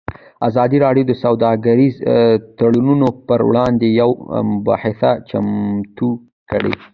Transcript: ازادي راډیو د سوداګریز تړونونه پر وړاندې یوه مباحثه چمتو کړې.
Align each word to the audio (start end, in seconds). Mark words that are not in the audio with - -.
ازادي 0.47 0.77
راډیو 0.85 1.05
د 1.07 1.11
سوداګریز 1.23 1.95
تړونونه 2.57 3.07
پر 3.27 3.39
وړاندې 3.49 3.87
یوه 4.01 4.15
مباحثه 4.51 5.11
چمتو 5.29 6.09
کړې. 6.49 6.73